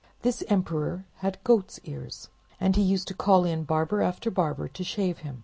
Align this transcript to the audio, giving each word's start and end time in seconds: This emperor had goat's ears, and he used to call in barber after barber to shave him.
This 0.23 0.43
emperor 0.49 1.05
had 1.17 1.37
goat's 1.43 1.79
ears, 1.83 2.29
and 2.59 2.75
he 2.75 2.81
used 2.81 3.07
to 3.09 3.13
call 3.13 3.45
in 3.45 3.65
barber 3.65 4.01
after 4.01 4.31
barber 4.31 4.67
to 4.67 4.83
shave 4.83 5.19
him. 5.19 5.39